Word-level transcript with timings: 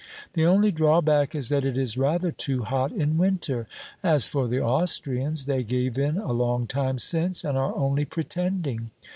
The 0.33 0.47
only 0.47 0.71
drawback 0.71 1.35
is 1.35 1.49
that 1.49 1.63
it 1.63 1.77
is 1.77 1.95
rather 1.95 2.31
too 2.31 2.63
hot 2.63 2.91
in 2.91 3.19
winter. 3.19 3.67
As 4.01 4.25
for 4.25 4.47
the 4.47 4.59
Austrians, 4.59 5.45
they 5.45 5.61
gave 5.61 5.95
in 5.95 6.17
a 6.17 6.31
long 6.33 6.65
time 6.65 6.97
since 6.97 7.43
and 7.43 7.55
are 7.55 7.75
only 7.75 8.05
pretending.' 8.05 8.89